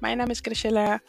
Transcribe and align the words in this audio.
Mijn 0.00 0.16
naam 0.16 0.30
is 0.30 0.40
Chrisella. 0.40 1.00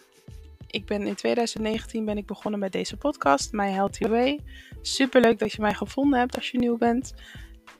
Ik 0.67 0.85
ben 0.85 1.07
in 1.07 1.15
2019 1.15 2.05
ben 2.05 2.17
ik 2.17 2.25
begonnen 2.25 2.59
met 2.59 2.71
deze 2.71 2.97
podcast, 2.97 3.51
My 3.51 3.69
Healthy 3.69 4.07
Way. 4.07 4.39
Super 4.81 5.21
leuk 5.21 5.39
dat 5.39 5.51
je 5.51 5.61
mij 5.61 5.73
gevonden 5.73 6.19
hebt 6.19 6.35
als 6.35 6.51
je 6.51 6.57
nieuw 6.57 6.77
bent. 6.77 7.13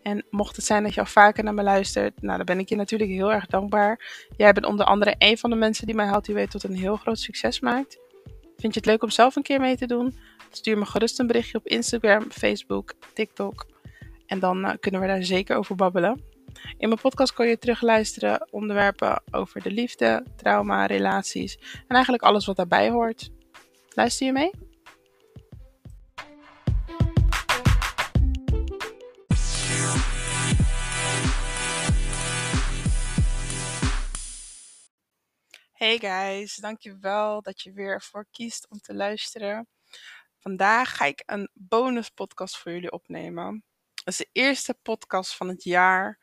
En 0.01 0.25
mocht 0.29 0.55
het 0.55 0.65
zijn 0.65 0.83
dat 0.83 0.93
je 0.93 0.99
al 0.99 1.05
vaker 1.05 1.43
naar 1.43 1.53
me 1.53 1.63
luistert, 1.63 2.21
nou, 2.21 2.37
dan 2.37 2.45
ben 2.45 2.59
ik 2.59 2.69
je 2.69 2.75
natuurlijk 2.75 3.09
heel 3.09 3.33
erg 3.33 3.45
dankbaar. 3.45 4.25
Jij 4.37 4.53
bent 4.53 4.65
onder 4.65 4.85
andere 4.85 5.15
een 5.17 5.37
van 5.37 5.49
de 5.49 5.55
mensen 5.55 5.85
die 5.85 5.95
My 5.95 6.03
Healthy 6.03 6.33
Way 6.33 6.47
tot 6.47 6.63
een 6.63 6.75
heel 6.75 6.95
groot 6.95 7.19
succes 7.19 7.59
maakt. 7.59 7.99
Vind 8.57 8.73
je 8.73 8.79
het 8.79 8.85
leuk 8.85 9.03
om 9.03 9.09
zelf 9.09 9.35
een 9.35 9.43
keer 9.43 9.59
mee 9.59 9.77
te 9.77 9.85
doen? 9.85 10.15
Stuur 10.51 10.77
me 10.77 10.85
gerust 10.85 11.19
een 11.19 11.27
berichtje 11.27 11.57
op 11.57 11.67
Instagram, 11.67 12.31
Facebook, 12.31 12.93
TikTok. 13.13 13.65
En 14.25 14.39
dan 14.39 14.65
uh, 14.65 14.71
kunnen 14.79 15.01
we 15.01 15.07
daar 15.07 15.23
zeker 15.23 15.57
over 15.57 15.75
babbelen. 15.75 16.21
In 16.77 16.87
mijn 16.87 17.01
podcast 17.01 17.33
kan 17.33 17.47
je 17.47 17.57
terugluisteren 17.57 18.47
onderwerpen 18.51 19.23
over 19.31 19.61
de 19.61 19.71
liefde, 19.71 20.23
trauma, 20.35 20.85
relaties 20.85 21.57
en 21.57 21.95
eigenlijk 21.95 22.23
alles 22.23 22.45
wat 22.45 22.55
daarbij 22.55 22.89
hoort. 22.89 23.29
Luister 23.89 24.25
je 24.25 24.31
mee? 24.31 24.51
Hey 35.71 35.97
guys, 35.97 36.55
dankjewel 36.55 37.41
dat 37.41 37.61
je 37.61 37.71
weer 37.71 38.01
voor 38.01 38.25
kiest 38.31 38.67
om 38.69 38.79
te 38.79 38.93
luisteren. 38.93 39.67
Vandaag 40.39 40.95
ga 40.95 41.05
ik 41.05 41.23
een 41.25 41.49
bonus 41.53 42.09
podcast 42.09 42.57
voor 42.57 42.71
jullie 42.71 42.91
opnemen. 42.91 43.63
Dat 44.07 44.19
is 44.19 44.25
de 44.25 44.39
eerste 44.41 44.73
podcast 44.81 45.35
van 45.35 45.47
het 45.47 45.63
jaar. 45.63 46.19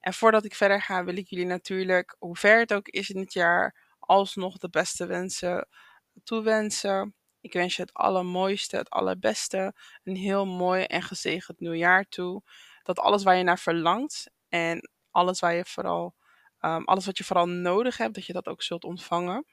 En 0.00 0.14
voordat 0.14 0.44
ik 0.44 0.54
verder 0.54 0.82
ga, 0.82 1.04
wil 1.04 1.16
ik 1.16 1.28
jullie 1.28 1.46
natuurlijk, 1.46 2.16
hoe 2.18 2.36
ver 2.36 2.58
het 2.58 2.72
ook 2.72 2.88
is 2.88 3.10
in 3.10 3.20
het 3.20 3.32
jaar, 3.32 3.96
alsnog 3.98 4.58
de 4.58 4.68
beste 4.68 5.06
wensen 5.06 5.68
toewensen. 6.24 7.14
Ik 7.40 7.52
wens 7.52 7.76
je 7.76 7.82
het 7.82 7.94
allermooiste, 7.94 8.76
het 8.76 8.90
allerbeste. 8.90 9.74
Een 10.04 10.16
heel 10.16 10.46
mooi 10.46 10.84
en 10.84 11.02
gezegend 11.02 11.60
nieuwjaar 11.60 12.08
toe. 12.08 12.42
Dat 12.82 12.98
alles 12.98 13.22
waar 13.22 13.36
je 13.36 13.42
naar 13.42 13.58
verlangt 13.58 14.30
en 14.48 14.90
alles, 15.10 15.40
waar 15.40 15.54
je 15.54 15.64
vooral, 15.64 16.14
um, 16.60 16.84
alles 16.84 17.06
wat 17.06 17.18
je 17.18 17.24
vooral 17.24 17.46
nodig 17.46 17.96
hebt, 17.96 18.14
dat 18.14 18.26
je 18.26 18.32
dat 18.32 18.48
ook 18.48 18.62
zult 18.62 18.84
ontvangen. 18.84 19.46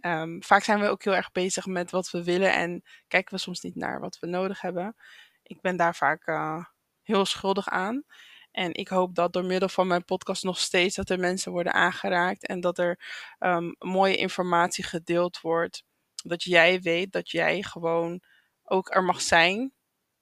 Um, 0.00 0.42
vaak 0.42 0.62
zijn 0.62 0.80
we 0.80 0.88
ook 0.88 1.04
heel 1.04 1.14
erg 1.14 1.32
bezig 1.32 1.66
met 1.66 1.90
wat 1.90 2.10
we 2.10 2.24
willen 2.24 2.52
en 2.52 2.82
kijken 3.08 3.34
we 3.34 3.40
soms 3.40 3.60
niet 3.60 3.76
naar 3.76 4.00
wat 4.00 4.18
we 4.18 4.26
nodig 4.26 4.60
hebben. 4.60 4.96
Ik 5.42 5.60
ben 5.60 5.76
daar 5.76 5.94
vaak 5.94 6.26
uh, 6.26 6.64
heel 7.12 7.24
schuldig 7.24 7.68
aan. 7.68 8.04
En 8.50 8.74
ik 8.74 8.88
hoop 8.88 9.14
dat 9.14 9.32
door 9.32 9.44
middel 9.44 9.68
van 9.68 9.86
mijn 9.86 10.04
podcast 10.04 10.44
nog 10.44 10.58
steeds 10.58 10.96
dat 10.96 11.10
er 11.10 11.18
mensen 11.18 11.52
worden 11.52 11.72
aangeraakt 11.72 12.46
en 12.46 12.60
dat 12.60 12.78
er 12.78 13.00
um, 13.38 13.74
mooie 13.78 14.16
informatie 14.16 14.84
gedeeld 14.84 15.40
wordt. 15.40 15.84
Dat 16.24 16.42
jij 16.42 16.80
weet 16.80 17.12
dat 17.12 17.30
jij 17.30 17.62
gewoon 17.62 18.22
ook 18.62 18.94
er 18.94 19.04
mag 19.04 19.20
zijn, 19.20 19.72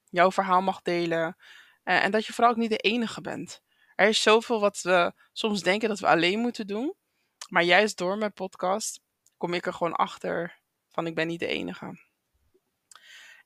jouw 0.08 0.30
verhaal 0.30 0.60
mag 0.60 0.82
delen 0.82 1.36
uh, 1.84 2.04
en 2.04 2.10
dat 2.10 2.26
je 2.26 2.32
vooral 2.32 2.52
ook 2.52 2.58
niet 2.58 2.70
de 2.70 2.76
enige 2.76 3.20
bent. 3.20 3.62
Er 3.94 4.08
is 4.08 4.22
zoveel 4.22 4.60
wat 4.60 4.80
we 4.82 5.12
soms 5.32 5.62
denken 5.62 5.88
dat 5.88 5.98
we 5.98 6.06
alleen 6.06 6.38
moeten 6.38 6.66
doen, 6.66 6.94
maar 7.48 7.62
juist 7.62 7.98
door 7.98 8.18
mijn 8.18 8.32
podcast 8.32 9.00
kom 9.36 9.54
ik 9.54 9.66
er 9.66 9.72
gewoon 9.72 9.94
achter 9.94 10.60
van 10.88 11.06
ik 11.06 11.14
ben 11.14 11.26
niet 11.26 11.40
de 11.40 11.46
enige. 11.46 11.98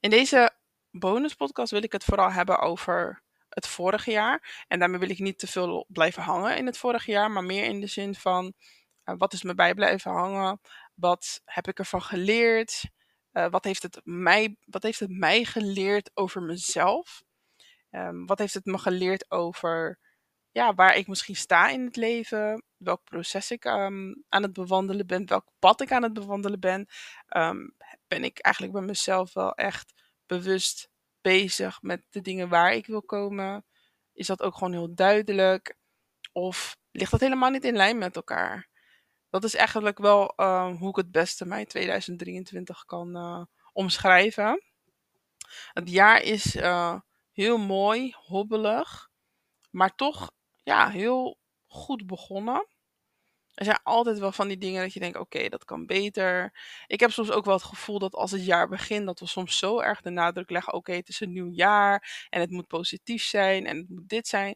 In 0.00 0.10
deze 0.10 0.54
bonuspodcast 0.90 1.70
wil 1.70 1.82
ik 1.82 1.92
het 1.92 2.04
vooral 2.04 2.30
hebben 2.30 2.58
over 2.58 3.22
het 3.54 3.66
vorige 3.66 4.10
jaar. 4.10 4.64
En 4.68 4.78
daarmee 4.78 4.98
wil 4.98 5.10
ik 5.10 5.18
niet 5.18 5.38
te 5.38 5.46
veel 5.46 5.86
blijven 5.88 6.22
hangen 6.22 6.56
in 6.56 6.66
het 6.66 6.78
vorige 6.78 7.10
jaar, 7.10 7.30
maar 7.30 7.44
meer 7.44 7.64
in 7.64 7.80
de 7.80 7.86
zin 7.86 8.14
van 8.14 8.54
uh, 9.04 9.14
wat 9.18 9.32
is 9.32 9.42
me 9.42 9.54
bij 9.54 9.74
blijven 9.74 10.10
hangen? 10.10 10.60
Wat 10.94 11.40
heb 11.44 11.68
ik 11.68 11.78
ervan 11.78 12.02
geleerd? 12.02 12.90
Uh, 13.32 13.50
wat, 13.50 13.64
heeft 13.64 13.82
het 13.82 14.00
mij, 14.04 14.56
wat 14.64 14.82
heeft 14.82 15.00
het 15.00 15.18
mij 15.18 15.44
geleerd 15.44 16.10
over 16.14 16.42
mezelf? 16.42 17.22
Um, 17.90 18.26
wat 18.26 18.38
heeft 18.38 18.54
het 18.54 18.64
me 18.64 18.78
geleerd 18.78 19.30
over 19.30 19.98
ja, 20.50 20.74
waar 20.74 20.96
ik 20.96 21.06
misschien 21.06 21.36
sta 21.36 21.68
in 21.68 21.84
het 21.84 21.96
leven? 21.96 22.64
Welk 22.76 23.04
proces 23.04 23.50
ik 23.50 23.64
um, 23.64 24.24
aan 24.28 24.42
het 24.42 24.52
bewandelen 24.52 25.06
ben? 25.06 25.26
Welk 25.26 25.48
pad 25.58 25.80
ik 25.80 25.92
aan 25.92 26.02
het 26.02 26.12
bewandelen 26.12 26.60
ben? 26.60 26.88
Um, 27.36 27.76
ben 28.08 28.24
ik 28.24 28.38
eigenlijk 28.38 28.74
bij 28.74 28.84
mezelf 28.84 29.32
wel 29.32 29.54
echt 29.54 29.92
bewust 30.26 30.90
bezig 31.24 31.82
met 31.82 32.02
de 32.10 32.20
dingen 32.20 32.48
waar 32.48 32.74
ik 32.74 32.86
wil 32.86 33.02
komen? 33.02 33.64
Is 34.12 34.26
dat 34.26 34.42
ook 34.42 34.54
gewoon 34.54 34.72
heel 34.72 34.94
duidelijk? 34.94 35.76
Of 36.32 36.76
ligt 36.90 37.10
dat 37.10 37.20
helemaal 37.20 37.50
niet 37.50 37.64
in 37.64 37.76
lijn 37.76 37.98
met 37.98 38.16
elkaar? 38.16 38.68
Dat 39.30 39.44
is 39.44 39.54
eigenlijk 39.54 39.98
wel 39.98 40.32
uh, 40.36 40.76
hoe 40.78 40.88
ik 40.88 40.96
het 40.96 41.10
beste 41.10 41.46
mijn 41.46 41.66
2023 41.66 42.84
kan 42.84 43.16
uh, 43.16 43.42
omschrijven. 43.72 44.62
Het 45.72 45.90
jaar 45.90 46.22
is 46.22 46.56
uh, 46.56 47.00
heel 47.32 47.58
mooi, 47.58 48.14
hobbelig, 48.16 49.10
maar 49.70 49.94
toch 49.94 50.30
ja, 50.62 50.90
heel 50.90 51.38
goed 51.66 52.06
begonnen. 52.06 52.66
Er 53.54 53.64
zijn 53.64 53.80
altijd 53.82 54.18
wel 54.18 54.32
van 54.32 54.48
die 54.48 54.58
dingen 54.58 54.82
dat 54.82 54.92
je 54.92 55.00
denkt, 55.00 55.18
oké, 55.18 55.48
dat 55.48 55.64
kan 55.64 55.86
beter. 55.86 56.52
Ik 56.86 57.00
heb 57.00 57.10
soms 57.10 57.30
ook 57.30 57.44
wel 57.44 57.54
het 57.54 57.62
gevoel 57.62 57.98
dat 57.98 58.14
als 58.14 58.30
het 58.30 58.44
jaar 58.44 58.68
begint, 58.68 59.06
dat 59.06 59.20
we 59.20 59.26
soms 59.26 59.58
zo 59.58 59.80
erg 59.80 60.00
de 60.00 60.10
nadruk 60.10 60.50
leggen, 60.50 60.72
oké, 60.72 60.92
het 60.92 61.08
is 61.08 61.20
een 61.20 61.32
nieuw 61.32 61.50
jaar 61.50 62.26
en 62.30 62.40
het 62.40 62.50
moet 62.50 62.66
positief 62.66 63.22
zijn 63.24 63.66
en 63.66 63.76
het 63.76 63.88
moet 63.88 64.08
dit 64.08 64.28
zijn. 64.28 64.54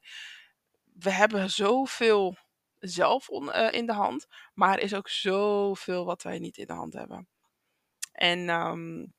We 0.93 1.11
hebben 1.11 1.51
zoveel 1.51 2.37
zelf 2.79 3.29
uh, 3.31 3.73
in 3.73 3.87
de 3.87 3.93
hand, 3.93 4.27
maar 4.55 4.77
er 4.77 4.83
is 4.83 4.95
ook 4.95 5.09
zoveel 5.09 6.05
wat 6.05 6.23
wij 6.23 6.39
niet 6.39 6.57
in 6.57 6.67
de 6.67 6.73
hand 6.73 6.93
hebben. 6.93 7.29
En 8.13 8.49
um, 8.49 9.15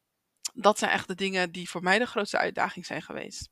dat 0.54 0.80
zijn 0.80 0.92
echt 0.92 1.08
de 1.08 1.16
dingen 1.16 1.52
die 1.52 1.70
voor 1.70 1.84
mij 1.84 2.00
de 2.00 2.06
grootste 2.06 2.38
uitdaging 2.38 2.86
zijn 2.86 3.02
geweest. 3.02 3.50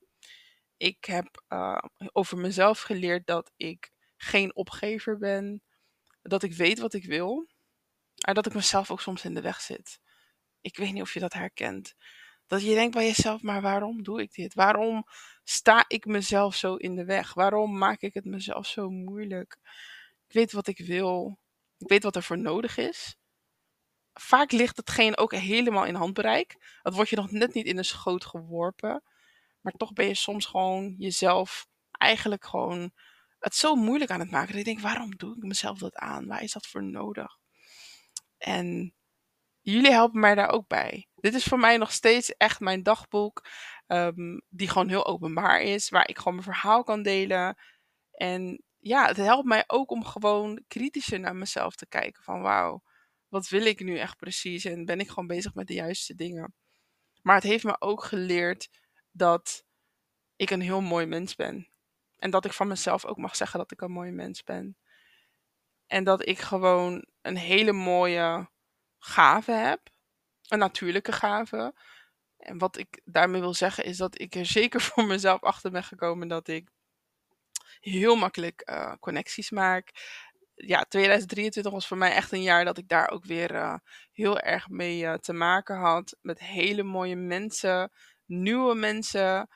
Ik 0.78 1.06
heb 1.06 1.44
uh, 1.50 1.78
over 2.12 2.38
mezelf 2.38 2.82
geleerd 2.82 3.28
dat 3.28 3.52
ik 3.56 3.92
geen 4.18 4.56
opgever 4.56 5.18
ben 5.18 5.62
dat 6.28 6.44
ik 6.44 6.54
weet 6.54 6.80
wat 6.80 6.94
ik 6.94 7.06
wil, 7.06 7.48
maar 8.26 8.34
dat 8.34 8.46
ik 8.46 8.54
mezelf 8.54 8.92
ook 8.92 9.02
soms 9.02 9.26
in 9.26 9.34
de 9.34 9.42
weg 9.42 9.62
zit. 9.62 10.00
Ik 10.62 10.78
weet 10.78 10.94
niet 10.94 11.02
of 11.02 11.14
je 11.14 11.20
dat 11.20 11.34
herkent. 11.34 11.96
Dat 12.48 12.62
je 12.62 12.74
denkt 12.74 12.96
bij 12.96 13.06
jezelf, 13.06 13.42
maar 13.42 13.62
waarom 13.62 14.04
doe 14.04 14.22
ik 14.22 14.34
dit? 14.34 14.54
Waarom 14.54 15.06
sta 15.44 15.86
ik 15.88 16.06
mezelf 16.06 16.56
zo 16.56 16.76
in 16.76 16.96
de 16.96 17.06
weg? 17.06 17.34
Waarom 17.34 17.78
maak 17.78 18.02
ik 18.02 18.14
het 18.14 18.26
mezelf 18.26 18.68
zo 18.68 18.90
moeilijk? 18.90 19.58
Ik 20.28 20.34
weet 20.34 20.52
wat 20.52 20.68
ik 20.68 20.78
wil. 20.78 21.40
Ik 21.78 21.88
weet 21.88 22.04
wat 22.04 22.16
er 22.16 22.24
voor 22.24 22.38
nodig 22.38 22.78
is. 22.78 23.16
Vaak 24.14 24.52
ligt 24.52 24.78
hetgeen 24.78 25.18
ook 25.18 25.34
helemaal 25.34 25.86
in 25.86 25.96
handbereik. 25.96 26.80
Dat 26.82 26.96
wordt 26.96 27.10
je 27.10 27.16
nog 27.16 27.32
net 27.32 27.54
niet 27.54 27.66
in 27.66 27.76
de 27.76 27.84
schoot 27.84 28.26
geworpen. 28.26 29.04
Maar 29.62 29.74
toch 29.74 29.94
ben 29.94 30.08
je 30.08 30.16
soms 30.16 30.46
gewoon 30.46 30.96
jezelf 30.98 31.68
eigenlijk 31.92 32.46
gewoon 32.46 32.92
het 33.40 33.56
zo 33.56 33.76
moeilijk 33.76 34.12
aan 34.12 34.20
het 34.20 34.32
maken. 34.32 34.50
Dat 34.50 34.60
ik 34.60 34.66
denk, 34.66 34.80
waarom 34.80 35.16
doe 35.16 35.36
ik 35.36 35.44
mezelf 35.44 35.78
dat 35.78 35.96
aan? 35.96 36.28
Waar 36.28 36.44
is 36.44 36.52
dat 36.52 36.68
voor 36.68 36.84
nodig? 36.84 37.38
En 38.38 38.96
jullie 39.62 39.92
helpen 39.92 40.20
mij 40.20 40.36
daar 40.36 40.50
ook 40.50 40.68
bij. 40.68 41.08
Dit 41.16 41.34
is 41.34 41.44
voor 41.44 41.60
mij 41.60 41.78
nog 41.78 41.92
steeds 41.92 42.36
echt 42.38 42.60
mijn 42.60 42.84
dagboek. 42.84 43.46
Um, 43.88 44.42
die 44.50 44.70
gewoon 44.70 44.90
heel 44.90 45.06
openbaar 45.06 45.62
is. 45.62 45.90
Waar 45.90 46.08
ik 46.08 46.18
gewoon 46.18 46.34
mijn 46.34 46.46
verhaal 46.46 46.84
kan 46.84 47.04
delen. 47.04 47.58
En 48.12 48.64
ja, 48.78 49.06
het 49.08 49.18
helpt 49.18 49.48
mij 49.48 49.64
ook 49.68 49.92
om 49.92 50.06
gewoon 50.06 50.64
kritischer 50.68 51.20
naar 51.20 51.36
mezelf 51.36 51.76
te 51.76 51.88
kijken. 51.88 52.24
Van 52.24 52.42
wauw, 52.42 52.84
wat 53.28 53.48
wil 53.48 53.66
ik 53.66 53.80
nu 53.80 53.98
echt 53.98 54.18
precies? 54.18 54.66
En 54.66 54.86
ben 54.86 55.00
ik 55.00 55.10
gewoon 55.10 55.28
bezig 55.28 55.54
met 55.54 55.68
de 55.68 55.74
juiste 55.74 56.16
dingen? 56.16 56.54
Maar 57.22 57.36
het 57.36 57.44
heeft 57.44 57.64
me 57.64 57.82
ook 57.82 58.04
geleerd 58.04 58.70
dat 59.12 59.66
ik 60.36 60.50
een 60.50 60.62
heel 60.62 60.82
mooi 60.82 61.06
mens 61.06 61.36
ben. 61.36 61.72
En 62.18 62.30
dat 62.30 62.46
ik 62.46 62.54
van 62.54 62.68
mezelf 62.68 63.06
ook 63.06 63.18
mag 63.18 63.36
zeggen 63.36 63.60
dat 63.60 63.72
ik 63.72 63.82
een 63.82 63.92
mooi 63.92 64.12
mens 64.12 64.44
ben. 64.44 64.78
En 65.88 66.04
dat 66.04 66.28
ik 66.28 66.40
gewoon 66.40 67.06
een 67.22 67.38
hele 67.38 67.72
mooie 67.72 68.50
gave 69.00 69.52
heb. 69.52 69.90
Een 70.48 70.60
natuurlijke 70.60 71.12
gave. 71.12 71.74
En 72.38 72.58
wat 72.58 72.78
ik 72.78 73.02
daarmee 73.06 73.42
wil 73.42 73.54
zeggen 73.54 73.84
is 73.84 73.98
dat 73.98 74.20
ik 74.20 74.36
er 74.36 74.46
zeker 74.46 74.82
voor 74.88 75.06
mezelf 75.06 75.44
achter 75.44 75.72
ben 75.72 75.84
gekomen 75.84 76.28
dat 76.28 76.48
ik 76.48 76.70
heel 77.80 78.16
makkelijk 78.16 78.70
uh, 78.70 78.94
connecties 79.00 79.50
maak. 79.50 79.92
Ja, 80.56 80.84
2023 80.84 81.72
was 81.72 81.88
voor 81.88 81.98
mij 81.98 82.12
echt 82.12 82.32
een 82.32 82.42
jaar 82.42 82.66
dat 82.66 82.78
ik 82.78 82.88
daar 82.88 83.10
ook 83.10 83.26
weer 83.26 83.52
uh, 83.56 83.76
heel 84.12 84.40
erg 84.40 84.70
mee 84.70 85.02
uh, 85.02 85.14
te 85.14 85.34
maken 85.34 85.78
had. 85.78 86.18
Met 86.22 86.40
hele 86.40 86.84
mooie 86.84 87.16
mensen, 87.16 87.92
nieuwe 88.26 88.76
mensen 88.76 89.50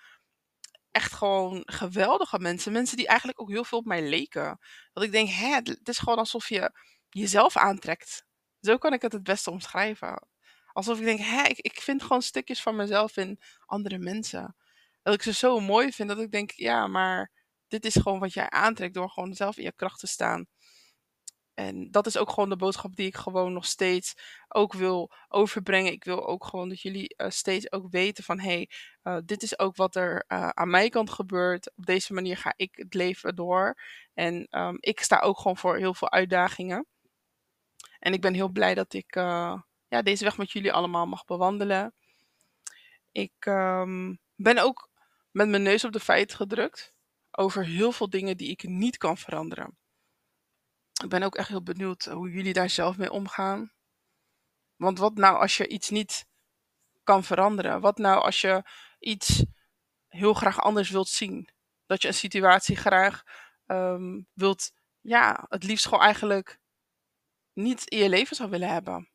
echt 0.91 1.13
gewoon 1.13 1.61
geweldige 1.65 2.39
mensen. 2.39 2.71
Mensen 2.71 2.97
die 2.97 3.07
eigenlijk 3.07 3.41
ook 3.41 3.49
heel 3.49 3.63
veel 3.63 3.77
op 3.77 3.85
mij 3.85 4.09
leken. 4.09 4.59
Dat 4.93 5.03
ik 5.03 5.11
denk, 5.11 5.29
hè, 5.29 5.53
het 5.53 5.87
is 5.87 5.99
gewoon 5.99 6.17
alsof 6.17 6.49
je 6.49 6.71
jezelf 7.09 7.57
aantrekt. 7.57 8.25
Zo 8.61 8.77
kan 8.77 8.93
ik 8.93 9.01
het 9.01 9.13
het 9.13 9.23
beste 9.23 9.51
omschrijven. 9.51 10.27
Alsof 10.73 10.99
ik 10.99 11.05
denk, 11.05 11.19
hè, 11.19 11.43
ik, 11.43 11.57
ik 11.57 11.81
vind 11.81 12.03
gewoon 12.03 12.21
stukjes 12.21 12.61
van 12.61 12.75
mezelf 12.75 13.17
in 13.17 13.39
andere 13.65 13.97
mensen. 13.97 14.55
Dat 15.01 15.13
ik 15.13 15.21
ze 15.21 15.33
zo 15.33 15.59
mooi 15.59 15.91
vind 15.91 16.09
dat 16.09 16.19
ik 16.19 16.31
denk, 16.31 16.51
ja, 16.51 16.87
maar 16.87 17.31
dit 17.67 17.85
is 17.85 17.95
gewoon 17.95 18.19
wat 18.19 18.33
jij 18.33 18.49
aantrekt 18.49 18.93
door 18.93 19.09
gewoon 19.09 19.33
zelf 19.33 19.57
in 19.57 19.63
je 19.63 19.73
kracht 19.75 19.99
te 19.99 20.07
staan. 20.07 20.45
En 21.61 21.91
dat 21.91 22.05
is 22.05 22.17
ook 22.17 22.29
gewoon 22.29 22.49
de 22.49 22.55
boodschap 22.55 22.95
die 22.95 23.07
ik 23.07 23.15
gewoon 23.15 23.53
nog 23.53 23.65
steeds 23.65 24.13
ook 24.47 24.73
wil 24.73 25.11
overbrengen. 25.27 25.91
Ik 25.91 26.03
wil 26.03 26.27
ook 26.27 26.45
gewoon 26.45 26.69
dat 26.69 26.81
jullie 26.81 27.15
uh, 27.17 27.29
steeds 27.29 27.71
ook 27.71 27.87
weten 27.89 28.23
van 28.23 28.39
hé, 28.39 28.47
hey, 28.47 28.69
uh, 29.03 29.17
dit 29.25 29.43
is 29.43 29.59
ook 29.59 29.75
wat 29.75 29.95
er 29.95 30.25
uh, 30.27 30.49
aan 30.49 30.69
mijn 30.69 30.89
kant 30.89 31.09
gebeurt. 31.09 31.71
Op 31.75 31.85
deze 31.85 32.13
manier 32.13 32.37
ga 32.37 32.53
ik 32.55 32.75
het 32.75 32.93
leven 32.93 33.35
door. 33.35 33.81
En 34.13 34.47
um, 34.49 34.77
ik 34.79 34.99
sta 34.99 35.19
ook 35.19 35.37
gewoon 35.37 35.57
voor 35.57 35.77
heel 35.77 35.93
veel 35.93 36.11
uitdagingen. 36.11 36.85
En 37.99 38.13
ik 38.13 38.21
ben 38.21 38.33
heel 38.33 38.49
blij 38.49 38.73
dat 38.73 38.93
ik 38.93 39.15
ja, 39.87 40.01
deze 40.03 40.23
weg 40.23 40.37
met 40.37 40.51
jullie 40.51 40.73
allemaal 40.73 41.05
mag 41.05 41.25
bewandelen. 41.25 41.93
Ik 43.11 43.45
um, 43.45 44.19
ben 44.35 44.57
ook 44.57 44.89
met 45.31 45.49
mijn 45.49 45.63
neus 45.63 45.83
op 45.83 45.91
de 45.91 45.99
feiten 45.99 46.37
gedrukt 46.37 46.93
over 47.31 47.65
heel 47.65 47.91
veel 47.91 48.09
dingen 48.09 48.37
die 48.37 48.49
ik 48.49 48.63
niet 48.63 48.97
kan 48.97 49.17
veranderen. 49.17 49.79
Ik 51.03 51.09
ben 51.09 51.23
ook 51.23 51.35
echt 51.35 51.47
heel 51.47 51.63
benieuwd 51.63 52.05
hoe 52.05 52.31
jullie 52.31 52.53
daar 52.53 52.69
zelf 52.69 52.97
mee 52.97 53.11
omgaan. 53.11 53.71
Want 54.75 54.97
wat 54.97 55.15
nou 55.15 55.37
als 55.37 55.57
je 55.57 55.67
iets 55.67 55.89
niet 55.89 56.25
kan 57.03 57.23
veranderen? 57.23 57.81
Wat 57.81 57.97
nou 57.97 58.21
als 58.21 58.41
je 58.41 58.63
iets 58.99 59.45
heel 60.07 60.33
graag 60.33 60.61
anders 60.61 60.89
wilt 60.89 61.09
zien? 61.09 61.49
Dat 61.85 62.01
je 62.01 62.07
een 62.07 62.13
situatie 62.13 62.75
graag 62.75 63.23
um, 63.65 64.27
wilt, 64.33 64.71
ja, 64.99 65.45
het 65.49 65.63
liefst 65.63 65.85
gewoon 65.85 66.03
eigenlijk 66.03 66.59
niet 67.53 67.83
in 67.87 67.97
je 67.97 68.09
leven 68.09 68.35
zou 68.35 68.49
willen 68.49 68.69
hebben. 68.69 69.09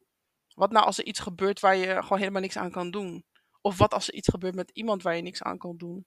Wat 0.55 0.71
nou 0.71 0.87
als 0.87 0.99
er 0.99 1.05
iets 1.05 1.21
gebeurt 1.21 1.61
waar 1.61 1.77
je 1.77 2.03
gewoon 2.03 2.19
helemaal 2.19 2.41
niks 2.41 2.57
aan 2.57 2.71
kan 2.71 2.91
doen? 2.91 3.25
Of 3.61 3.79
wat 3.79 3.95
als 3.95 4.09
er 4.09 4.15
iets 4.15 4.29
gebeurt 4.29 4.55
met 4.55 4.71
iemand 4.71 5.03
waar 5.03 5.17
je 5.17 5.23
niks 5.23 5.43
aan 5.43 5.59
kan 5.59 5.77
doen? 5.77 6.07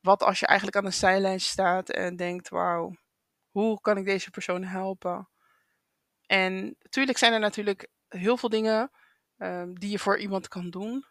Wat 0.00 0.22
als 0.22 0.40
je 0.40 0.46
eigenlijk 0.46 0.76
aan 0.76 0.84
de 0.84 0.90
zijlijn 0.90 1.40
staat 1.40 1.90
en 1.90 2.16
denkt: 2.16 2.48
wauw, 2.48 2.94
hoe 3.50 3.80
kan 3.80 3.96
ik 3.96 4.04
deze 4.04 4.30
persoon 4.30 4.62
helpen? 4.64 5.28
En 6.26 6.76
natuurlijk 6.82 7.18
zijn 7.18 7.32
er 7.32 7.40
natuurlijk 7.40 7.88
heel 8.08 8.36
veel 8.36 8.48
dingen 8.48 8.90
um, 9.38 9.78
die 9.78 9.90
je 9.90 9.98
voor 9.98 10.18
iemand 10.18 10.48
kan 10.48 10.70
doen. 10.70 11.04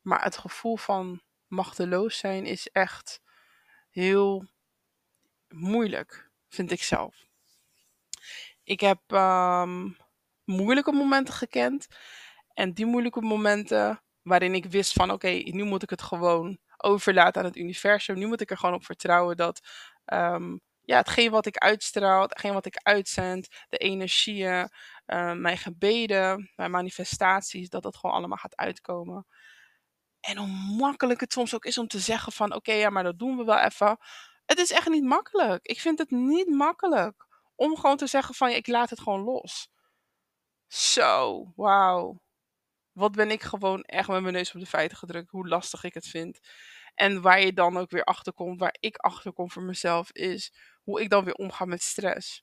Maar 0.00 0.22
het 0.24 0.36
gevoel 0.36 0.76
van 0.76 1.22
machteloos 1.46 2.18
zijn 2.18 2.46
is 2.46 2.68
echt 2.68 3.20
heel 3.90 4.46
moeilijk, 5.48 6.30
vind 6.48 6.70
ik 6.70 6.82
zelf. 6.82 7.26
Ik 8.64 8.80
heb 8.80 9.00
um, 9.10 9.96
moeilijke 10.44 10.92
momenten 10.92 11.34
gekend. 11.34 11.86
En 12.54 12.72
die 12.72 12.86
moeilijke 12.86 13.20
momenten 13.20 14.02
waarin 14.22 14.54
ik 14.54 14.64
wist 14.66 14.92
van 14.92 15.10
oké, 15.10 15.28
nu 15.28 15.64
moet 15.64 15.82
ik 15.82 15.90
het 15.90 16.02
gewoon 16.02 16.58
overlaten 16.76 17.40
aan 17.40 17.48
het 17.48 17.56
universum. 17.56 18.18
Nu 18.18 18.26
moet 18.26 18.40
ik 18.40 18.50
er 18.50 18.58
gewoon 18.58 18.74
op 18.74 18.84
vertrouwen 18.84 19.36
dat 19.36 19.60
um, 20.04 20.60
ja, 20.84 20.96
hetgeen 20.96 21.30
wat 21.30 21.46
ik 21.46 21.56
uitstraal, 21.56 22.22
hetgeen 22.22 22.52
wat 22.52 22.66
ik 22.66 22.76
uitzend, 22.76 23.48
de 23.68 23.76
energieën, 23.76 24.70
uh, 25.06 25.32
mijn 25.32 25.58
gebeden, 25.58 26.50
mijn 26.56 26.70
manifestaties, 26.70 27.68
dat 27.68 27.82
dat 27.82 27.96
gewoon 27.96 28.16
allemaal 28.16 28.38
gaat 28.38 28.56
uitkomen. 28.56 29.26
En 30.20 30.36
hoe 30.36 30.76
makkelijk 30.76 31.20
het 31.20 31.32
soms 31.32 31.54
ook 31.54 31.64
is 31.64 31.78
om 31.78 31.86
te 31.86 31.98
zeggen 31.98 32.32
van 32.32 32.54
oké, 32.54 32.72
ja, 32.72 32.90
maar 32.90 33.02
dat 33.02 33.18
doen 33.18 33.36
we 33.36 33.44
wel 33.44 33.58
even. 33.58 33.98
Het 34.46 34.58
is 34.58 34.70
echt 34.70 34.88
niet 34.88 35.04
makkelijk. 35.04 35.66
Ik 35.66 35.80
vind 35.80 35.98
het 35.98 36.10
niet 36.10 36.48
makkelijk 36.48 37.26
om 37.54 37.76
gewoon 37.76 37.96
te 37.96 38.06
zeggen 38.06 38.34
van 38.34 38.48
ik 38.48 38.66
laat 38.66 38.90
het 38.90 39.00
gewoon 39.00 39.20
los. 39.20 39.68
Zo, 40.66 41.44
wauw. 41.56 42.20
Wat 42.92 43.12
ben 43.12 43.30
ik 43.30 43.42
gewoon 43.42 43.82
echt 43.82 44.08
met 44.08 44.22
mijn 44.22 44.34
neus 44.34 44.54
op 44.54 44.60
de 44.60 44.66
feiten 44.66 44.96
gedrukt, 44.96 45.30
hoe 45.30 45.48
lastig 45.48 45.84
ik 45.84 45.94
het 45.94 46.06
vind. 46.06 46.40
En 46.94 47.22
waar 47.22 47.40
je 47.40 47.52
dan 47.52 47.76
ook 47.76 47.90
weer 47.90 48.04
achter 48.04 48.32
komt, 48.32 48.60
waar 48.60 48.76
ik 48.80 48.96
achter 48.96 49.32
kom 49.32 49.50
voor 49.50 49.62
mezelf, 49.62 50.12
is 50.12 50.52
hoe 50.82 51.00
ik 51.00 51.10
dan 51.10 51.24
weer 51.24 51.34
omga 51.34 51.64
met 51.64 51.82
stress. 51.82 52.42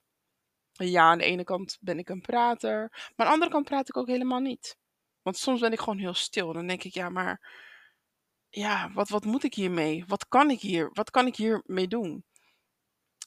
Ja, 0.71 1.03
aan 1.03 1.17
de 1.17 1.23
ene 1.23 1.43
kant 1.43 1.77
ben 1.79 1.99
ik 1.99 2.09
een 2.09 2.21
prater, 2.21 2.79
maar 3.15 3.25
aan 3.25 3.25
de 3.25 3.31
andere 3.31 3.51
kant 3.51 3.65
praat 3.65 3.89
ik 3.89 3.97
ook 3.97 4.07
helemaal 4.07 4.39
niet. 4.39 4.77
Want 5.21 5.37
soms 5.37 5.59
ben 5.59 5.71
ik 5.71 5.79
gewoon 5.79 5.99
heel 5.99 6.13
stil. 6.13 6.53
Dan 6.53 6.67
denk 6.67 6.83
ik, 6.83 6.93
ja, 6.93 7.09
maar 7.09 7.41
ja, 8.49 8.91
wat, 8.93 9.09
wat 9.09 9.25
moet 9.25 9.43
ik 9.43 9.53
hiermee? 9.53 10.03
Wat 10.07 10.27
kan 10.27 10.49
ik 10.49 10.61
hier? 10.61 10.89
Wat 10.93 11.09
kan 11.09 11.27
ik 11.27 11.35
hiermee 11.35 11.87
doen? 11.87 12.25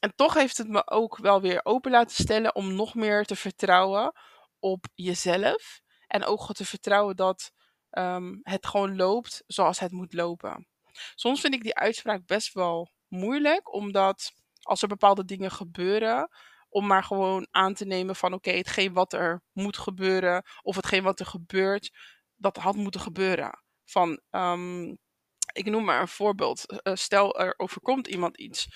En 0.01 0.15
toch 0.15 0.35
heeft 0.35 0.59
het 0.59 0.69
me 0.69 0.91
ook 0.91 1.17
wel 1.17 1.41
weer 1.41 1.65
open 1.65 1.91
laten 1.91 2.17
stellen 2.17 2.55
om 2.55 2.75
nog 2.75 2.95
meer 2.95 3.25
te 3.25 3.37
vertrouwen 3.37 4.13
op 4.59 4.87
jezelf. 4.95 5.81
En 6.07 6.25
ook 6.25 6.53
te 6.55 6.65
vertrouwen 6.65 7.17
dat 7.17 7.53
um, 7.91 8.41
het 8.43 8.67
gewoon 8.67 8.97
loopt 8.97 9.43
zoals 9.47 9.79
het 9.79 9.93
moet 9.93 10.13
lopen. 10.13 10.69
Soms 11.15 11.41
vind 11.41 11.55
ik 11.55 11.63
die 11.63 11.75
uitspraak 11.75 12.27
best 12.27 12.53
wel 12.53 12.91
moeilijk, 13.09 13.75
omdat 13.75 14.33
als 14.63 14.83
er 14.83 14.89
bepaalde 14.89 15.25
dingen 15.25 15.51
gebeuren, 15.51 16.29
om 16.69 16.87
maar 16.87 17.05
gewoon 17.05 17.47
aan 17.51 17.75
te 17.75 17.85
nemen 17.85 18.17
van 18.17 18.33
oké, 18.33 18.51
hetgeen 18.51 18.93
wat 18.93 19.13
er 19.13 19.43
moet 19.53 19.79
gebeuren, 19.79 20.45
of 20.63 20.77
hetgeen 20.77 21.03
wat 21.03 21.21
er 21.21 21.27
gebeurt, 21.27 21.91
dat 22.37 22.57
had 22.57 22.75
moeten 22.75 23.01
gebeuren. 23.01 23.63
Van, 23.85 24.21
um, 24.31 24.99
ik 25.53 25.65
noem 25.65 25.85
maar 25.85 26.01
een 26.01 26.09
voorbeeld. 26.09 26.65
Uh, 26.83 26.95
stel, 26.95 27.39
er 27.39 27.55
overkomt 27.57 28.07
iemand 28.07 28.39
iets. 28.39 28.69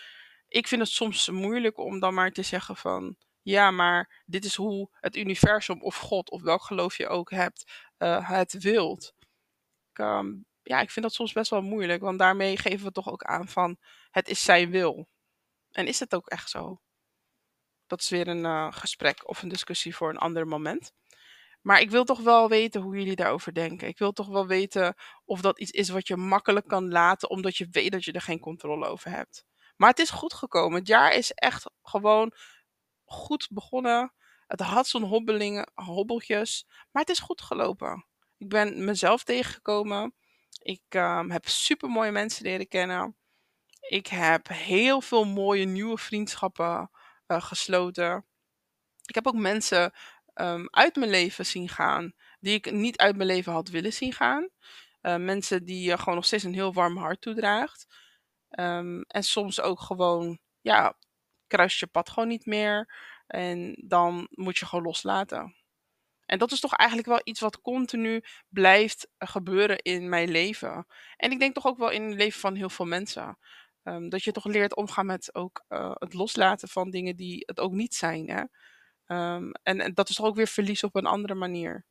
Ik 0.48 0.66
vind 0.68 0.80
het 0.80 0.90
soms 0.90 1.28
moeilijk 1.28 1.78
om 1.78 2.00
dan 2.00 2.14
maar 2.14 2.32
te 2.32 2.42
zeggen 2.42 2.76
van, 2.76 3.16
ja, 3.42 3.70
maar 3.70 4.22
dit 4.26 4.44
is 4.44 4.54
hoe 4.54 4.88
het 5.00 5.16
universum 5.16 5.82
of 5.82 5.96
God 5.96 6.30
of 6.30 6.42
welk 6.42 6.62
geloof 6.62 6.96
je 6.96 7.08
ook 7.08 7.30
hebt, 7.30 7.72
uh, 7.98 8.28
het 8.28 8.52
wilt. 8.52 9.14
Ik, 9.92 9.98
um, 9.98 10.46
ja, 10.62 10.80
ik 10.80 10.90
vind 10.90 11.04
dat 11.04 11.14
soms 11.14 11.32
best 11.32 11.50
wel 11.50 11.62
moeilijk, 11.62 12.00
want 12.00 12.18
daarmee 12.18 12.56
geven 12.56 12.86
we 12.86 12.92
toch 12.92 13.10
ook 13.10 13.22
aan 13.22 13.48
van 13.48 13.76
het 14.10 14.28
is 14.28 14.42
zijn 14.42 14.70
wil. 14.70 15.08
En 15.76 15.86
is 15.86 16.00
het 16.00 16.14
ook 16.14 16.28
echt 16.28 16.50
zo? 16.50 16.80
Dat 17.86 18.00
is 18.00 18.08
weer 18.08 18.28
een 18.28 18.44
uh, 18.44 18.72
gesprek 18.72 19.28
of 19.28 19.42
een 19.42 19.48
discussie 19.48 19.96
voor 19.96 20.08
een 20.08 20.18
ander 20.18 20.46
moment. 20.46 20.92
Maar 21.60 21.80
ik 21.80 21.90
wil 21.90 22.04
toch 22.04 22.20
wel 22.20 22.48
weten 22.48 22.80
hoe 22.80 22.96
jullie 22.96 23.16
daarover 23.16 23.54
denken. 23.54 23.88
Ik 23.88 23.98
wil 23.98 24.12
toch 24.12 24.26
wel 24.26 24.46
weten 24.46 24.94
of 25.24 25.40
dat 25.40 25.60
iets 25.60 25.70
is 25.70 25.88
wat 25.88 26.08
je 26.08 26.16
makkelijk 26.16 26.68
kan 26.68 26.90
laten, 26.90 27.30
omdat 27.30 27.56
je 27.56 27.68
weet 27.70 27.92
dat 27.92 28.04
je 28.04 28.12
er 28.12 28.20
geen 28.20 28.40
controle 28.40 28.86
over 28.86 29.10
hebt. 29.10 29.44
Maar 29.76 29.88
het 29.88 29.98
is 29.98 30.10
goed 30.10 30.34
gekomen. 30.34 30.78
Het 30.78 30.88
jaar 30.88 31.12
is 31.14 31.30
echt 31.32 31.70
gewoon 31.82 32.32
goed 33.04 33.48
begonnen. 33.50 34.12
Het 34.46 34.60
had 34.60 34.86
zo'n 34.86 35.28
hobbeltjes, 35.74 36.66
maar 36.90 37.02
het 37.02 37.10
is 37.10 37.18
goed 37.18 37.42
gelopen. 37.42 38.06
Ik 38.36 38.48
ben 38.48 38.84
mezelf 38.84 39.24
tegengekomen. 39.24 40.14
Ik 40.62 40.82
um, 40.88 41.30
heb 41.30 41.48
super 41.48 41.88
mooie 41.88 42.10
mensen 42.10 42.44
leren 42.44 42.68
kennen. 42.68 43.16
Ik 43.88 44.06
heb 44.06 44.48
heel 44.48 45.00
veel 45.00 45.24
mooie 45.24 45.64
nieuwe 45.64 45.98
vriendschappen 45.98 46.90
uh, 47.26 47.42
gesloten. 47.42 48.26
Ik 49.04 49.14
heb 49.14 49.26
ook 49.26 49.34
mensen 49.34 49.92
um, 50.34 50.68
uit 50.70 50.96
mijn 50.96 51.10
leven 51.10 51.46
zien 51.46 51.68
gaan 51.68 52.14
die 52.40 52.54
ik 52.54 52.72
niet 52.72 52.98
uit 52.98 53.16
mijn 53.16 53.28
leven 53.28 53.52
had 53.52 53.68
willen 53.68 53.92
zien 53.92 54.12
gaan. 54.12 54.48
Uh, 55.02 55.16
mensen 55.16 55.64
die 55.64 55.88
je 55.88 55.98
gewoon 55.98 56.14
nog 56.14 56.24
steeds 56.24 56.44
een 56.44 56.54
heel 56.54 56.72
warm 56.72 56.96
hart 56.96 57.20
toedraagt. 57.20 57.86
Um, 58.50 59.02
en 59.02 59.22
soms 59.22 59.60
ook 59.60 59.80
gewoon, 59.80 60.38
ja, 60.60 60.96
kruis 61.46 61.78
je 61.78 61.86
pad 61.86 62.10
gewoon 62.10 62.28
niet 62.28 62.46
meer. 62.46 62.94
En 63.26 63.84
dan 63.86 64.26
moet 64.30 64.58
je 64.58 64.66
gewoon 64.66 64.84
loslaten. 64.84 65.56
En 66.26 66.38
dat 66.38 66.52
is 66.52 66.60
toch 66.60 66.74
eigenlijk 66.74 67.08
wel 67.08 67.20
iets 67.24 67.40
wat 67.40 67.60
continu 67.60 68.24
blijft 68.48 69.08
gebeuren 69.18 69.78
in 69.78 70.08
mijn 70.08 70.30
leven. 70.30 70.86
En 71.16 71.30
ik 71.30 71.38
denk 71.38 71.54
toch 71.54 71.66
ook 71.66 71.78
wel 71.78 71.90
in 71.90 72.02
het 72.02 72.14
leven 72.14 72.40
van 72.40 72.54
heel 72.54 72.70
veel 72.70 72.86
mensen. 72.86 73.38
Um, 73.88 74.08
dat 74.08 74.24
je 74.24 74.32
toch 74.32 74.44
leert 74.44 74.76
omgaan 74.76 75.06
met 75.06 75.34
ook 75.34 75.64
uh, 75.68 75.90
het 75.94 76.14
loslaten 76.14 76.68
van 76.68 76.90
dingen 76.90 77.16
die 77.16 77.42
het 77.46 77.60
ook 77.60 77.72
niet 77.72 77.94
zijn. 77.94 78.28
Hè? 78.28 78.40
Um, 79.16 79.52
en, 79.62 79.80
en, 79.80 79.94
dat 79.94 80.08
is 80.08 80.16
toch 80.16 80.26
ook 80.26 80.36
weer 80.36 80.46
verlies 80.46 80.84
op 80.84 80.94
een 80.94 81.06
andere 81.06 81.34
manier. 81.34 81.84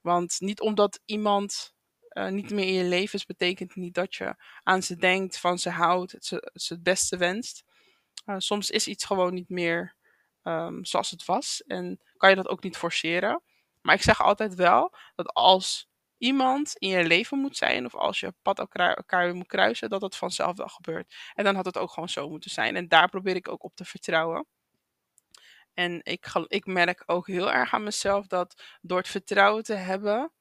Want 0.00 0.36
niet 0.40 0.60
omdat 0.60 1.00
iemand 1.04 1.74
uh, 2.12 2.28
niet 2.28 2.50
meer 2.50 2.66
in 2.66 2.72
je 2.72 2.84
leven 2.84 3.18
is, 3.18 3.26
betekent 3.26 3.76
niet 3.76 3.94
dat 3.94 4.14
je 4.14 4.34
aan 4.62 4.82
ze 4.82 4.96
denkt, 4.96 5.38
van 5.38 5.58
ze 5.58 5.70
houdt, 5.70 6.16
ze, 6.18 6.50
ze 6.54 6.72
het 6.74 6.82
beste 6.82 7.16
wenst. 7.16 7.64
Uh, 8.26 8.34
soms 8.38 8.70
is 8.70 8.86
iets 8.86 9.04
gewoon 9.04 9.34
niet 9.34 9.48
meer 9.48 9.94
um, 10.42 10.84
zoals 10.84 11.10
het 11.10 11.24
was 11.24 11.62
en 11.66 12.00
kan 12.16 12.30
je 12.30 12.36
dat 12.36 12.48
ook 12.48 12.62
niet 12.62 12.76
forceren. 12.76 13.42
Maar 13.82 13.94
ik 13.94 14.02
zeg 14.02 14.22
altijd 14.22 14.54
wel 14.54 14.94
dat 15.14 15.32
als 15.32 15.88
iemand 16.18 16.76
in 16.76 16.88
je 16.88 17.04
leven 17.04 17.38
moet 17.38 17.56
zijn, 17.56 17.84
of 17.84 17.94
als 17.94 18.20
je 18.20 18.34
pad 18.42 18.58
elkaar 18.58 19.34
moet 19.34 19.46
kruisen, 19.46 19.90
dat 19.90 20.02
het 20.02 20.16
vanzelf 20.16 20.56
wel 20.56 20.68
gebeurt. 20.68 21.14
En 21.34 21.44
dan 21.44 21.54
had 21.54 21.64
het 21.64 21.78
ook 21.78 21.90
gewoon 21.90 22.08
zo 22.08 22.28
moeten 22.28 22.50
zijn. 22.50 22.76
En 22.76 22.88
daar 22.88 23.08
probeer 23.08 23.36
ik 23.36 23.48
ook 23.48 23.64
op 23.64 23.74
te 23.74 23.84
vertrouwen. 23.84 24.46
En 25.74 26.00
ik, 26.02 26.26
ik 26.46 26.66
merk 26.66 27.02
ook 27.06 27.26
heel 27.26 27.52
erg 27.52 27.72
aan 27.74 27.82
mezelf 27.82 28.26
dat 28.26 28.62
door 28.80 28.98
het 28.98 29.08
vertrouwen 29.08 29.62
te 29.62 29.74
hebben, 29.74 30.32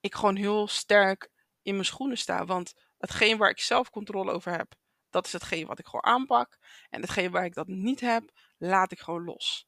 ik 0.00 0.14
gewoon 0.14 0.36
heel 0.36 0.68
sterk 0.68 1.30
in 1.62 1.72
mijn 1.72 1.84
schoenen 1.84 2.18
sta. 2.18 2.44
Want 2.44 2.74
hetgeen 2.98 3.38
waar 3.38 3.50
ik 3.50 3.60
zelf 3.60 3.90
controle 3.90 4.32
over 4.32 4.52
heb, 4.52 4.74
dat 5.10 5.26
is 5.26 5.32
hetgeen 5.32 5.66
wat 5.66 5.78
ik 5.78 5.86
gewoon 5.86 6.04
aanpak. 6.04 6.58
En 6.90 7.00
hetgeen 7.00 7.30
waar 7.30 7.44
ik 7.44 7.54
dat 7.54 7.66
niet 7.66 8.00
heb, 8.00 8.30
laat 8.58 8.92
ik 8.92 9.00
gewoon 9.00 9.24
los. 9.24 9.66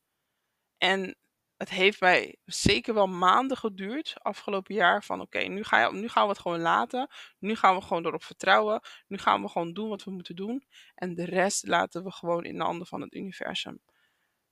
En 0.78 1.16
het 1.60 1.70
heeft 1.70 2.00
mij 2.00 2.36
zeker 2.44 2.94
wel 2.94 3.06
maanden 3.06 3.56
geduurd 3.56 4.14
afgelopen 4.22 4.74
jaar. 4.74 5.04
Van 5.04 5.20
oké, 5.20 5.38
nu, 5.38 5.62
nu 5.90 6.08
gaan 6.08 6.22
we 6.22 6.28
het 6.28 6.38
gewoon 6.38 6.60
laten. 6.60 7.08
Nu 7.38 7.54
gaan 7.54 7.74
we 7.74 7.80
gewoon 7.80 8.06
erop 8.06 8.24
vertrouwen. 8.24 8.80
Nu 9.06 9.18
gaan 9.18 9.42
we 9.42 9.48
gewoon 9.48 9.72
doen 9.72 9.88
wat 9.88 10.04
we 10.04 10.10
moeten 10.10 10.36
doen. 10.36 10.64
En 10.94 11.14
de 11.14 11.24
rest 11.24 11.66
laten 11.66 12.04
we 12.04 12.12
gewoon 12.12 12.44
in 12.44 12.58
de 12.58 12.64
handen 12.64 12.86
van 12.86 13.00
het 13.00 13.14
universum. 13.14 13.80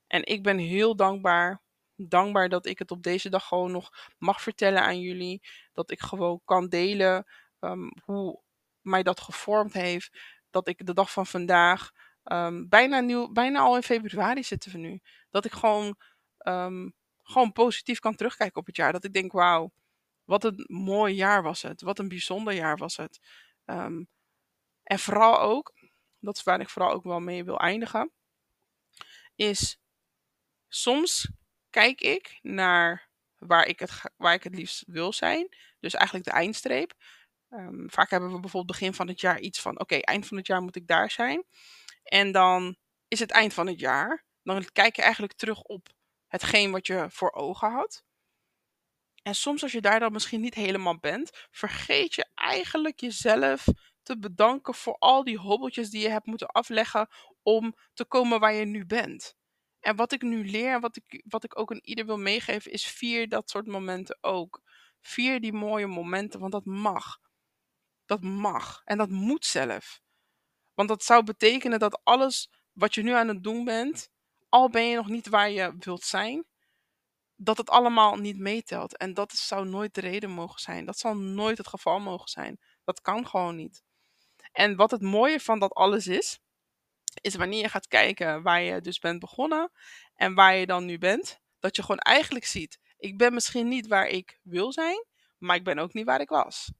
En 0.07 0.27
ik 0.27 0.43
ben 0.43 0.59
heel 0.59 0.97
dankbaar. 0.97 1.63
Dankbaar 1.97 2.49
dat 2.49 2.67
ik 2.67 2.79
het 2.79 2.91
op 2.91 3.03
deze 3.03 3.29
dag 3.29 3.47
gewoon 3.47 3.71
nog 3.73 3.91
mag 4.19 4.43
vertellen 4.43 4.83
aan 4.83 5.01
jullie. 5.01 5.43
Dat 5.73 5.91
ik 5.91 6.01
gewoon 6.01 6.41
kan 6.45 6.69
delen 6.69 7.27
um, 7.61 7.93
hoe 8.05 8.41
mij 8.81 9.03
dat 9.03 9.21
gevormd 9.21 9.73
heeft. 9.73 10.19
Dat 10.51 10.69
ik 10.69 10.87
de 10.87 10.95
dag 10.95 11.13
van 11.13 11.27
vandaag, 11.27 11.91
um, 12.25 12.69
bijna, 12.69 13.01
nieuw, 13.01 13.33
bijna 13.33 13.61
al 13.61 13.77
in 13.77 13.83
februari 13.83 14.43
zitten 14.43 14.73
we 14.73 14.79
nu. 14.79 15.01
Dat 15.31 15.45
ik 15.45 15.53
gewoon, 15.53 15.97
um, 16.49 16.95
gewoon 17.23 17.53
positief 17.53 17.99
kan 17.99 18.15
terugkijken 18.15 18.61
op 18.61 18.67
het 18.67 18.77
jaar. 18.77 18.93
Dat 18.93 19.05
ik 19.05 19.13
denk, 19.13 19.33
wauw, 19.33 19.73
wat 20.25 20.45
een 20.45 20.65
mooi 20.67 21.15
jaar 21.15 21.43
was 21.43 21.63
het. 21.63 21.81
Wat 21.81 21.99
een 21.99 22.09
bijzonder 22.09 22.55
jaar 22.55 22.77
was 22.77 22.97
het. 22.97 23.21
en 24.83 24.99
vooral 24.99 25.41
ook, 25.41 25.75
dat 26.21 26.37
is 26.37 26.43
waar 26.43 26.61
ik 26.61 26.69
vooral 26.69 26.93
ook 26.93 27.05
wel 27.05 27.21
mee 27.21 27.45
wil 27.45 27.59
eindigen. 27.59 28.13
Is 29.35 29.79
soms 30.69 31.31
kijk 31.71 32.01
ik 32.01 32.39
naar 32.43 33.11
waar 33.39 33.67
ik 33.67 33.79
het, 33.79 34.01
waar 34.17 34.35
ik 34.35 34.43
het 34.43 34.55
liefst 34.55 34.85
wil 34.87 35.13
zijn. 35.13 35.57
Dus 35.81 35.95
eigenlijk 35.95 36.27
de 36.27 36.33
eindstreep. 36.33 36.95
Um, 37.51 37.91
vaak 37.91 38.11
hebben 38.11 38.33
we 38.33 38.41
bijvoorbeeld 38.41 38.79
begin 38.79 38.95
van 38.95 39.09
het 39.09 39.21
jaar 39.21 39.41
iets 39.41 39.61
van: 39.61 39.81
oké, 39.81 39.97
eind 39.97 40.27
van 40.27 40.37
het 40.37 40.47
jaar 40.47 40.63
moet 40.63 40.77
ik 40.77 40.87
daar 40.87 41.11
zijn. 41.11 41.45
En 42.03 42.33
dan 42.33 42.77
is 43.09 43.19
het 43.19 43.31
eind 43.31 43.55
van 43.55 43.67
het 43.67 43.81
jaar. 43.81 44.25
Dan 44.43 44.65
kijk 44.73 44.97
je 44.97 45.03
eigenlijk 45.03 45.33
terug 45.33 45.63
op 45.63 45.89
hetgeen 46.29 46.71
wat 46.71 46.87
je 46.87 47.07
voor 47.11 47.33
ogen 47.33 47.71
had. 47.71 48.05
En 49.23 49.35
soms 49.35 49.63
als 49.63 49.73
je 49.73 49.81
daar 49.81 50.01
dan 50.01 50.13
misschien 50.13 50.41
niet 50.41 50.55
helemaal 50.55 50.99
bent, 50.99 51.31
vergeet 51.51 52.15
je 52.15 52.27
eigenlijk 52.35 53.01
jezelf 53.01 53.65
te 54.03 54.19
bedanken 54.19 54.75
voor 54.75 54.97
al 54.99 55.25
die 55.25 55.39
hobbeltjes 55.39 55.91
die 55.91 56.03
je 56.03 56.09
hebt 56.09 56.27
moeten 56.27 56.49
afleggen 56.49 57.09
om 57.43 57.75
te 57.93 58.05
komen 58.05 58.41
waar 58.41 58.55
je 58.55 58.65
nu 58.65 58.87
bent. 58.87 59.37
En 59.81 59.97
wat 59.97 60.13
ik 60.13 60.23
nu 60.23 60.51
leer 60.51 60.73
en 60.73 60.81
wat 60.81 60.97
ik, 60.97 61.23
wat 61.29 61.45
ik 61.45 61.59
ook 61.59 61.71
aan 61.73 61.81
ieder 61.83 62.07
wil 62.07 62.19
meegeven, 62.19 62.73
is 62.73 62.87
vier 62.87 63.29
dat 63.29 63.51
soort 63.51 63.67
momenten 63.67 64.19
ook. 64.21 64.63
Vier 65.01 65.41
die 65.41 65.53
mooie 65.53 65.87
momenten, 65.87 66.41
want 66.41 66.53
dat 66.53 66.65
mag. 66.65 67.19
Dat 68.07 68.23
mag. 68.23 68.83
En 68.85 68.99
dat 68.99 69.11
moet 69.11 69.45
zelf. 69.45 70.01
Want 70.75 70.89
dat 70.89 71.05
zou 71.05 71.25
betekenen 71.25 71.79
dat 71.79 72.01
alles 72.05 72.51
wat 72.73 72.95
je 72.95 73.03
nu 73.03 73.13
aan 73.13 73.29
het 73.29 73.43
doen 73.43 73.65
bent, 73.65 74.11
al 74.49 74.71
ben 74.71 74.85
je 74.85 74.97
nog 74.97 75.09
niet 75.09 75.29
waar 75.29 75.51
je 75.51 75.75
wilt 75.79 76.03
zijn, 76.03 76.47
dat 77.37 77.57
het 77.57 77.71
allemaal 77.71 78.17
niet 78.17 78.39
meetelt. 78.39 78.97
En 78.97 79.15
dat 79.15 79.33
zou 79.33 79.69
nooit 79.69 79.95
de 79.95 80.01
reden 80.01 80.31
mogen 80.31 80.61
zijn. 80.61 80.85
Dat 80.85 80.99
zal 80.99 81.17
nooit 81.17 81.59
het 81.59 81.69
geval 81.69 82.01
mogen 82.01 82.29
zijn. 82.29 82.61
Dat 82.85 83.01
kan 83.01 83.27
gewoon 83.27 83.57
niet. 83.57 83.83
En 84.53 84.77
wat 84.77 84.91
het 84.91 85.03
mooie 85.03 85.41
van 85.41 85.59
dat 85.59 85.73
alles 85.73 86.07
is, 86.07 86.41
is 87.21 87.35
wanneer 87.35 87.61
je 87.61 87.69
gaat 87.69 87.87
kijken 87.87 88.43
waar 88.43 88.63
je 88.63 88.81
dus 88.81 88.99
bent 88.99 89.21
begonnen 89.21 89.73
en 90.15 90.35
waar 90.35 90.55
je 90.55 90.67
dan 90.67 90.85
nu 90.85 90.99
bent, 90.99 91.41
dat 91.59 91.77
je 91.77 91.83
gewoon 91.83 91.99
eigenlijk 91.99 92.45
ziet, 92.45 92.79
ik 92.97 93.19
ben 93.19 93.35
misschien 93.35 93.69
niet 93.69 93.87
waar 93.87 94.07
ik 94.07 94.41
wil 94.43 94.73
zijn, 94.73 95.07
maar 95.39 95.57
ik 95.57 95.65
ben 95.65 95.79
ook 95.79 95.93
niet 95.93 96.05
waar 96.07 96.21
ik 96.21 96.29
was. 96.29 96.73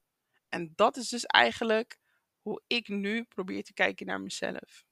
En 0.49 0.73
dat 0.75 0.97
is 0.97 1.09
dus 1.09 1.25
eigenlijk 1.25 1.97
hoe 2.41 2.61
ik 2.67 2.87
nu 2.87 3.23
probeer 3.23 3.63
te 3.63 3.73
kijken 3.73 4.05
naar 4.05 4.21
mezelf. 4.21 4.83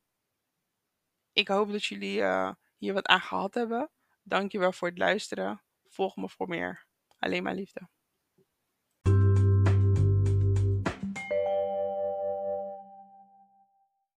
Ik 1.31 1.47
hoop 1.47 1.71
dat 1.71 1.85
jullie 1.85 2.19
uh, 2.19 2.51
hier 2.77 2.93
wat 2.93 3.05
aan 3.05 3.21
gehad 3.21 3.53
hebben. 3.53 3.91
Dankjewel 4.23 4.71
voor 4.71 4.87
het 4.87 4.97
luisteren. 4.97 5.63
Volg 5.85 6.15
me 6.15 6.29
voor 6.29 6.47
meer. 6.47 6.85
Alleen 7.19 7.43
maar 7.43 7.55
liefde. 7.55 7.89